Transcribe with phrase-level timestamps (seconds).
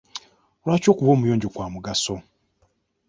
[0.65, 2.15] Lwaki okuba omuyonjo kwa mugaso?